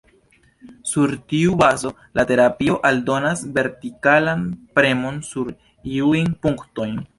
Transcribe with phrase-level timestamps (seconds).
[0.91, 1.91] Sur tiu bazo
[2.21, 4.43] la terapio aldonas vertikalan
[4.81, 5.55] premon sur
[6.01, 7.01] iujn punktojn.